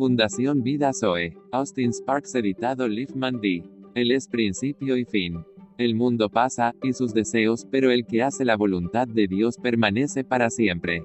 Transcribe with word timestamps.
Fundación 0.00 0.62
Vida 0.62 0.92
Zoe. 0.94 1.36
Austin 1.52 1.92
Sparks 1.92 2.34
editado 2.34 2.88
Liefman 2.88 3.38
D. 3.38 3.62
Él 3.94 4.12
es 4.12 4.28
principio 4.28 4.96
y 4.96 5.04
fin. 5.04 5.44
El 5.76 5.94
mundo 5.94 6.30
pasa, 6.30 6.74
y 6.82 6.94
sus 6.94 7.12
deseos, 7.12 7.66
pero 7.70 7.90
el 7.90 8.06
que 8.06 8.22
hace 8.22 8.46
la 8.46 8.56
voluntad 8.56 9.06
de 9.06 9.26
Dios 9.26 9.58
permanece 9.58 10.24
para 10.24 10.48
siempre. 10.48 11.04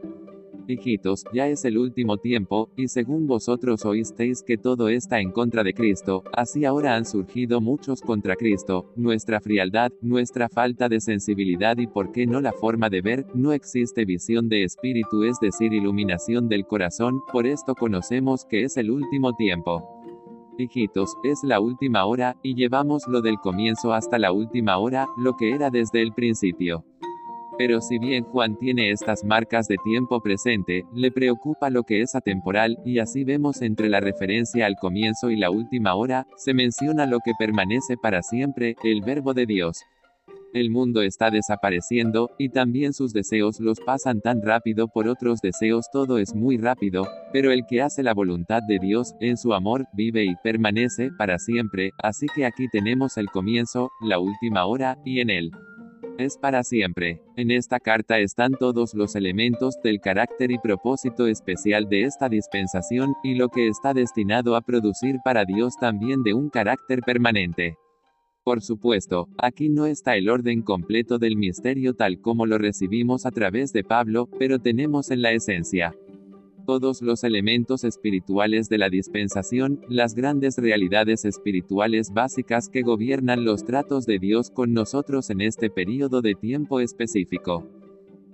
Hijitos, 0.67 1.23
ya 1.31 1.47
es 1.47 1.63
el 1.65 1.77
último 1.77 2.17
tiempo, 2.17 2.69
y 2.75 2.87
según 2.87 3.27
vosotros 3.27 3.85
oísteis 3.85 4.41
que 4.41 4.57
todo 4.57 4.89
está 4.89 5.19
en 5.19 5.31
contra 5.31 5.63
de 5.63 5.73
Cristo, 5.73 6.23
así 6.33 6.65
ahora 6.65 6.95
han 6.95 7.05
surgido 7.05 7.61
muchos 7.61 8.01
contra 8.01 8.35
Cristo, 8.35 8.91
nuestra 8.95 9.39
frialdad, 9.39 9.91
nuestra 10.01 10.49
falta 10.49 10.89
de 10.89 10.99
sensibilidad 10.99 11.77
y 11.77 11.87
por 11.87 12.11
qué 12.11 12.25
no 12.25 12.41
la 12.41 12.51
forma 12.51 12.89
de 12.89 13.01
ver, 13.01 13.25
no 13.35 13.53
existe 13.53 14.05
visión 14.05 14.49
de 14.49 14.63
espíritu 14.63 15.23
es 15.23 15.39
decir 15.39 15.71
iluminación 15.71 16.49
del 16.49 16.65
corazón, 16.65 17.21
por 17.31 17.45
esto 17.45 17.75
conocemos 17.75 18.45
que 18.45 18.63
es 18.63 18.77
el 18.77 18.89
último 18.89 19.35
tiempo. 19.35 19.95
Hijitos, 20.57 21.15
es 21.23 21.43
la 21.43 21.59
última 21.59 22.05
hora, 22.05 22.37
y 22.41 22.55
llevamos 22.55 23.03
lo 23.07 23.21
del 23.21 23.37
comienzo 23.37 23.93
hasta 23.93 24.17
la 24.17 24.31
última 24.31 24.77
hora, 24.77 25.05
lo 25.17 25.35
que 25.35 25.51
era 25.51 25.69
desde 25.69 26.01
el 26.01 26.13
principio. 26.13 26.85
Pero 27.57 27.79
si 27.79 27.99
bien 27.99 28.25
Juan 28.25 28.57
tiene 28.57 28.91
estas 28.91 29.23
marcas 29.23 29.67
de 29.67 29.77
tiempo 29.83 30.21
presente, 30.21 30.83
le 30.93 31.09
preocupa 31.11 31.69
lo 31.69 31.83
que 31.83 32.01
es 32.01 32.13
atemporal, 32.13 32.77
y 32.83 32.99
así 32.99 33.23
vemos 33.23 33.61
entre 33.61 33.87
la 33.87 34.01
referencia 34.01 34.65
al 34.65 34.75
comienzo 34.75 35.29
y 35.29 35.37
la 35.37 35.51
última 35.51 35.95
hora, 35.95 36.27
se 36.35 36.53
menciona 36.53 37.05
lo 37.05 37.19
que 37.19 37.31
permanece 37.39 37.95
para 37.95 38.21
siempre, 38.21 38.75
el 38.83 39.01
verbo 39.01 39.33
de 39.33 39.45
Dios. 39.45 39.79
El 40.53 40.69
mundo 40.69 41.01
está 41.01 41.31
desapareciendo, 41.31 42.29
y 42.37 42.49
también 42.49 42.93
sus 42.93 43.13
deseos 43.13 43.59
los 43.59 43.79
pasan 43.79 44.21
tan 44.21 44.41
rápido 44.41 44.87
por 44.87 45.07
otros 45.07 45.39
deseos, 45.41 45.87
todo 45.91 46.17
es 46.17 46.35
muy 46.35 46.57
rápido, 46.57 47.07
pero 47.31 47.51
el 47.51 47.65
que 47.65 47.81
hace 47.81 48.03
la 48.03 48.13
voluntad 48.13 48.61
de 48.67 48.79
Dios, 48.79 49.15
en 49.21 49.37
su 49.37 49.53
amor, 49.53 49.85
vive 49.93 50.25
y 50.25 50.35
permanece 50.43 51.09
para 51.17 51.39
siempre, 51.39 51.91
así 52.01 52.27
que 52.35 52.45
aquí 52.45 52.67
tenemos 52.69 53.17
el 53.17 53.27
comienzo, 53.27 53.91
la 54.01 54.19
última 54.19 54.65
hora, 54.65 54.97
y 55.05 55.19
en 55.19 55.29
él 55.29 55.51
es 56.17 56.37
para 56.37 56.63
siempre. 56.63 57.21
En 57.35 57.51
esta 57.51 57.79
carta 57.79 58.19
están 58.19 58.53
todos 58.53 58.93
los 58.93 59.15
elementos 59.15 59.75
del 59.83 59.99
carácter 59.99 60.51
y 60.51 60.57
propósito 60.57 61.27
especial 61.27 61.87
de 61.89 62.03
esta 62.03 62.29
dispensación, 62.29 63.13
y 63.23 63.35
lo 63.35 63.49
que 63.49 63.67
está 63.67 63.93
destinado 63.93 64.55
a 64.55 64.61
producir 64.61 65.17
para 65.23 65.45
Dios 65.45 65.75
también 65.79 66.23
de 66.23 66.33
un 66.33 66.49
carácter 66.49 67.01
permanente. 67.01 67.77
Por 68.43 68.61
supuesto, 68.61 69.27
aquí 69.37 69.69
no 69.69 69.87
está 69.87 70.15
el 70.15 70.29
orden 70.29 70.61
completo 70.61 71.17
del 71.17 71.35
misterio 71.35 71.95
tal 71.95 72.21
como 72.21 72.45
lo 72.45 72.57
recibimos 72.57 73.25
a 73.25 73.31
través 73.31 73.73
de 73.73 73.83
Pablo, 73.83 74.29
pero 74.37 74.59
tenemos 74.59 75.09
en 75.09 75.23
la 75.23 75.31
esencia 75.31 75.95
todos 76.65 77.01
los 77.01 77.23
elementos 77.23 77.83
espirituales 77.83 78.67
de 78.69 78.77
la 78.77 78.89
dispensación, 78.89 79.79
las 79.87 80.15
grandes 80.15 80.57
realidades 80.57 81.23
espirituales 81.25 82.11
básicas 82.13 82.69
que 82.69 82.81
gobiernan 82.81 83.45
los 83.45 83.63
tratos 83.63 84.05
de 84.05 84.19
Dios 84.19 84.51
con 84.51 84.73
nosotros 84.73 85.29
en 85.29 85.41
este 85.41 85.69
período 85.69 86.21
de 86.21 86.35
tiempo 86.35 86.79
específico. 86.79 87.84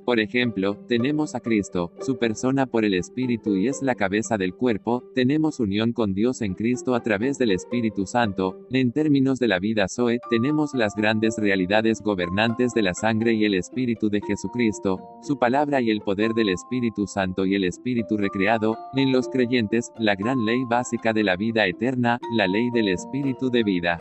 Por 0.06 0.20
ejemplo, 0.20 0.78
tenemos 0.88 1.36
a 1.36 1.40
Cristo, 1.40 1.92
su 2.02 2.18
persona 2.18 2.66
por 2.66 2.86
el 2.86 2.96
Espíritu 2.96 3.56
y 3.56 3.68
es 3.68 3.82
la 3.82 3.96
cabeza 3.96 4.38
del 4.38 4.56
cuerpo, 4.56 5.04
tenemos 5.14 5.60
unión 5.60 5.94
con 5.94 6.14
Dios 6.14 6.42
en 6.42 6.56
Cristo 6.56 6.96
a 6.96 7.04
través 7.04 7.38
del 7.38 7.52
Espíritu 7.52 8.08
Santo, 8.08 8.68
en 8.72 8.92
términos 8.92 9.38
de 9.40 9.48
la 9.48 9.60
vida 9.60 9.88
Zoe, 9.88 10.20
tenemos 10.30 10.74
las 10.74 10.96
grandes 10.96 11.36
realidades 11.38 12.02
gobernantes 12.02 12.74
de 12.74 12.82
la 12.82 12.94
sangre 12.94 13.34
y 13.34 13.46
el 13.46 13.54
Espíritu 13.54 14.10
de 14.10 14.22
Jesucristo, 14.22 15.00
su 15.22 15.38
palabra 15.38 15.82
y 15.82 15.92
el 15.92 16.02
poder 16.02 16.34
del 16.34 16.50
Espíritu 16.50 17.06
Santo 17.06 17.46
y 17.46 17.56
el 17.56 17.64
Espíritu 17.64 18.18
recreado, 18.18 18.78
en 18.96 19.12
los 19.12 19.30
creyentes, 19.30 19.92
la 20.00 20.16
gran 20.16 20.46
ley 20.46 20.64
básica 20.68 21.14
de 21.14 21.24
la 21.24 21.36
vida 21.36 21.68
eterna, 21.68 22.20
la 22.36 22.48
ley 22.48 22.72
del 22.72 22.88
Espíritu 22.88 23.50
de 23.50 23.64
vida. 23.64 24.00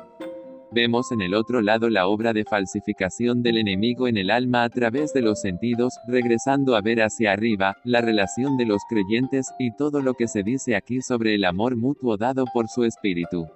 Vemos 0.72 1.10
en 1.10 1.20
el 1.20 1.34
otro 1.34 1.62
lado 1.62 1.90
la 1.90 2.06
obra 2.06 2.32
de 2.32 2.44
falsificación 2.44 3.42
del 3.42 3.56
enemigo 3.56 4.06
en 4.06 4.16
el 4.16 4.30
alma 4.30 4.62
a 4.62 4.68
través 4.68 5.12
de 5.12 5.20
los 5.20 5.40
sentidos, 5.40 5.94
regresando 6.06 6.76
a 6.76 6.80
ver 6.80 7.02
hacia 7.02 7.32
arriba, 7.32 7.76
la 7.82 8.00
relación 8.00 8.56
de 8.56 8.66
los 8.66 8.82
creyentes, 8.88 9.52
y 9.58 9.74
todo 9.74 10.00
lo 10.00 10.14
que 10.14 10.28
se 10.28 10.44
dice 10.44 10.76
aquí 10.76 11.02
sobre 11.02 11.34
el 11.34 11.44
amor 11.44 11.74
mutuo 11.74 12.16
dado 12.16 12.44
por 12.54 12.68
su 12.68 12.84
espíritu. 12.84 13.48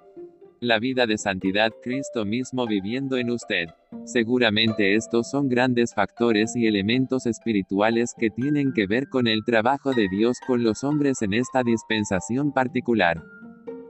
La 0.59 0.77
vida 0.79 1.07
de 1.07 1.17
santidad, 1.17 1.71
Cristo 1.81 2.25
mismo 2.25 2.67
viviendo 2.67 3.15
en 3.15 3.31
usted. 3.31 3.67
Seguramente 4.03 4.95
estos 4.95 5.29
son 5.29 5.47
grandes 5.47 5.93
factores 5.93 6.55
y 6.55 6.67
elementos 6.67 7.27
espirituales 7.27 8.13
que 8.17 8.29
tienen 8.29 8.73
que 8.73 8.87
ver 8.87 9.07
con 9.07 9.27
el 9.27 9.45
trabajo 9.45 9.93
de 9.93 10.09
Dios 10.09 10.37
con 10.45 10.63
los 10.63 10.83
hombres 10.83 11.21
en 11.21 11.33
esta 11.33 11.63
dispensación 11.63 12.51
particular. 12.51 13.23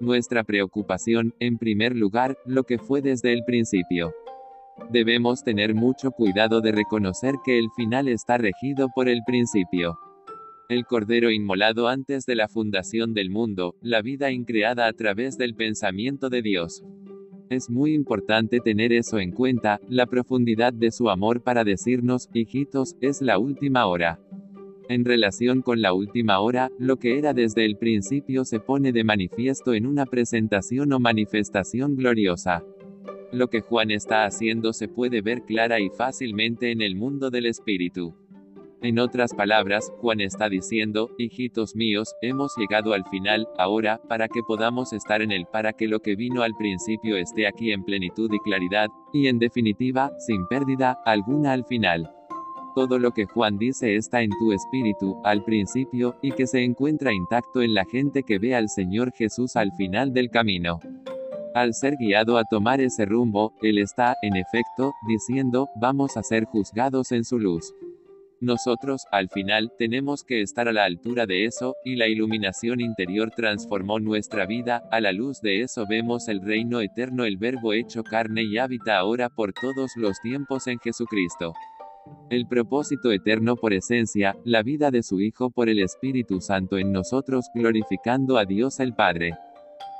Nuestra 0.01 0.43
preocupación, 0.43 1.33
en 1.39 1.57
primer 1.57 1.95
lugar, 1.95 2.37
lo 2.45 2.63
que 2.63 2.77
fue 2.77 3.01
desde 3.01 3.31
el 3.31 3.43
principio. 3.45 4.13
Debemos 4.89 5.43
tener 5.43 5.73
mucho 5.73 6.11
cuidado 6.11 6.59
de 6.59 6.73
reconocer 6.73 7.35
que 7.45 7.57
el 7.57 7.69
final 7.77 8.09
está 8.09 8.37
regido 8.37 8.89
por 8.93 9.07
el 9.07 9.21
principio. 9.25 9.97
El 10.67 10.85
Cordero 10.85 11.31
inmolado 11.31 11.87
antes 11.87 12.25
de 12.25 12.35
la 12.35 12.49
fundación 12.49 13.13
del 13.13 13.29
mundo, 13.29 13.75
la 13.81 14.01
vida 14.01 14.31
increada 14.31 14.87
a 14.87 14.93
través 14.93 15.37
del 15.37 15.55
pensamiento 15.55 16.29
de 16.29 16.41
Dios. 16.41 16.83
Es 17.49 17.69
muy 17.69 17.93
importante 17.93 18.59
tener 18.59 18.91
eso 18.91 19.19
en 19.19 19.31
cuenta, 19.31 19.79
la 19.87 20.07
profundidad 20.07 20.73
de 20.73 20.91
su 20.91 21.09
amor 21.09 21.41
para 21.41 21.63
decirnos, 21.63 22.27
hijitos, 22.33 22.95
es 22.99 23.21
la 23.21 23.37
última 23.37 23.85
hora. 23.85 24.19
En 24.87 25.03
relación 25.03 25.63
con 25.63 25.81
la 25.81 25.93
última 25.93 26.39
hora, 26.39 26.69
lo 26.77 26.97
que 26.97 27.17
era 27.17 27.33
desde 27.33 27.65
el 27.65 27.75
principio 27.75 28.45
se 28.45 28.59
pone 28.59 28.91
de 28.91 29.03
manifiesto 29.03 29.73
en 29.73 29.87
una 29.87 30.05
presentación 30.05 30.93
o 30.93 30.99
manifestación 30.99 31.95
gloriosa. 31.95 32.63
Lo 33.31 33.49
que 33.49 33.61
Juan 33.61 33.89
está 33.89 34.25
haciendo 34.25 34.73
se 34.73 34.87
puede 34.87 35.21
ver 35.21 35.41
clara 35.41 35.79
y 35.79 35.89
fácilmente 35.89 36.71
en 36.71 36.81
el 36.81 36.95
mundo 36.95 37.31
del 37.31 37.47
espíritu. 37.47 38.15
En 38.83 38.99
otras 38.99 39.33
palabras, 39.33 39.91
Juan 39.97 40.21
está 40.21 40.49
diciendo, 40.49 41.09
hijitos 41.17 41.75
míos, 41.75 42.13
hemos 42.21 42.53
llegado 42.55 42.93
al 42.93 43.05
final, 43.05 43.47
ahora, 43.57 43.99
para 44.07 44.27
que 44.27 44.43
podamos 44.47 44.93
estar 44.93 45.23
en 45.23 45.31
él, 45.31 45.47
para 45.51 45.73
que 45.73 45.87
lo 45.87 46.01
que 46.01 46.15
vino 46.15 46.43
al 46.43 46.53
principio 46.53 47.17
esté 47.17 47.47
aquí 47.47 47.71
en 47.71 47.83
plenitud 47.83 48.31
y 48.31 48.37
claridad, 48.39 48.89
y 49.11 49.27
en 49.27 49.39
definitiva, 49.39 50.11
sin 50.19 50.45
pérdida 50.45 50.99
alguna 51.03 51.53
al 51.53 51.65
final. 51.65 52.11
Todo 52.75 52.99
lo 52.99 53.11
que 53.11 53.25
Juan 53.25 53.57
dice 53.57 53.95
está 53.95 54.21
en 54.21 54.31
tu 54.31 54.51
espíritu, 54.51 55.21
al 55.23 55.45
principio, 55.45 56.17
y 56.21 56.33
que 56.33 56.45
se 56.45 56.61
encuentra 56.61 57.13
intacto 57.13 57.61
en 57.61 57.73
la 57.73 57.85
gente 57.85 58.23
que 58.23 58.37
ve 58.37 58.53
al 58.53 58.67
Señor 58.67 59.13
Jesús 59.13 59.55
al 59.55 59.71
final 59.77 60.11
del 60.11 60.29
camino. 60.29 60.81
Al 61.53 61.73
ser 61.73 61.95
guiado 61.95 62.37
a 62.37 62.43
tomar 62.43 62.81
ese 62.81 63.05
rumbo, 63.05 63.53
Él 63.61 63.77
está, 63.77 64.17
en 64.21 64.35
efecto, 64.35 64.93
diciendo, 65.07 65.69
vamos 65.77 66.17
a 66.17 66.23
ser 66.23 66.43
juzgados 66.43 67.13
en 67.13 67.23
su 67.23 67.39
luz. 67.39 67.73
Nosotros, 68.41 69.05
al 69.09 69.29
final, 69.29 69.71
tenemos 69.79 70.25
que 70.25 70.41
estar 70.41 70.67
a 70.67 70.73
la 70.73 70.83
altura 70.83 71.25
de 71.25 71.45
eso, 71.45 71.75
y 71.85 71.95
la 71.95 72.07
iluminación 72.07 72.81
interior 72.81 73.31
transformó 73.31 74.01
nuestra 74.01 74.45
vida, 74.45 74.83
a 74.91 74.99
la 74.99 75.13
luz 75.13 75.39
de 75.39 75.61
eso 75.61 75.85
vemos 75.89 76.27
el 76.27 76.41
reino 76.41 76.81
eterno, 76.81 77.23
el 77.23 77.37
verbo 77.37 77.71
hecho 77.71 78.03
carne 78.03 78.43
y 78.43 78.57
habita 78.57 78.97
ahora 78.97 79.29
por 79.29 79.53
todos 79.53 79.91
los 79.95 80.19
tiempos 80.19 80.67
en 80.67 80.77
Jesucristo. 80.79 81.53
El 82.29 82.47
propósito 82.47 83.11
eterno 83.11 83.55
por 83.55 83.73
esencia, 83.73 84.35
la 84.43 84.63
vida 84.63 84.91
de 84.91 85.03
su 85.03 85.21
Hijo 85.21 85.49
por 85.49 85.69
el 85.69 85.79
Espíritu 85.79 86.41
Santo 86.41 86.77
en 86.77 86.91
nosotros, 86.91 87.45
glorificando 87.53 88.37
a 88.37 88.45
Dios 88.45 88.79
el 88.79 88.93
Padre. 88.93 89.33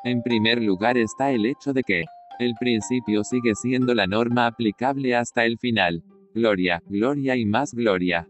En 0.03 0.21
primer 0.21 0.61
lugar 0.61 0.97
está 0.97 1.31
el 1.31 1.45
hecho 1.45 1.73
de 1.73 1.83
que, 1.83 2.05
el 2.39 2.53
principio 2.59 3.23
sigue 3.23 3.55
siendo 3.55 3.93
la 3.93 4.07
norma 4.07 4.45
aplicable 4.45 5.15
hasta 5.15 5.45
el 5.45 5.57
final. 5.57 6.03
Gloria, 6.33 6.83
gloria 6.87 7.35
y 7.35 7.45
más 7.45 7.73
gloria. 7.73 8.27